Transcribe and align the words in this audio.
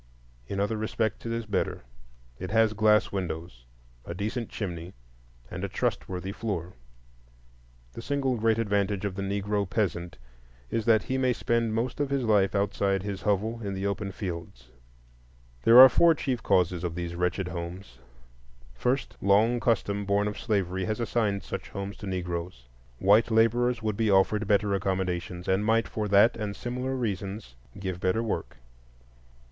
In 0.47 0.59
other 0.59 0.77
respects 0.77 1.27
it 1.27 1.31
is 1.31 1.45
better; 1.45 1.83
it 2.39 2.49
has 2.49 2.73
glass 2.73 3.11
windows, 3.11 3.65
a 4.03 4.15
decent 4.15 4.49
chimney, 4.49 4.93
and 5.51 5.63
a 5.63 5.69
trustworthy 5.69 6.31
floor. 6.31 6.73
The 7.93 8.01
single 8.01 8.35
great 8.35 8.57
advantage 8.57 9.05
of 9.05 9.13
the 9.13 9.21
Negro 9.21 9.69
peasant 9.69 10.17
is 10.71 10.85
that 10.85 11.03
he 11.03 11.19
may 11.19 11.33
spend 11.33 11.75
most 11.75 11.99
of 11.99 12.09
his 12.09 12.23
life 12.23 12.55
outside 12.55 13.03
his 13.03 13.21
hovel, 13.21 13.61
in 13.63 13.75
the 13.75 13.85
open 13.85 14.11
fields. 14.11 14.69
There 15.65 15.79
are 15.79 15.87
four 15.87 16.15
chief 16.15 16.41
causes 16.41 16.83
of 16.83 16.95
these 16.95 17.13
wretched 17.13 17.49
homes: 17.49 17.99
First, 18.73 19.15
long 19.21 19.59
custom 19.59 20.05
born 20.05 20.27
of 20.27 20.39
slavery 20.39 20.85
has 20.85 20.99
assigned 20.99 21.43
such 21.43 21.69
homes 21.69 21.95
to 21.97 22.07
Negroes; 22.07 22.65
white 22.97 23.29
laborers 23.29 23.83
would 23.83 23.97
be 23.97 24.09
offered 24.09 24.47
better 24.47 24.73
accommodations, 24.73 25.47
and 25.47 25.63
might, 25.63 25.87
for 25.87 26.07
that 26.07 26.35
and 26.37 26.55
similar 26.55 26.95
reasons, 26.95 27.53
give 27.77 27.99
better 27.99 28.23
work. 28.23 28.57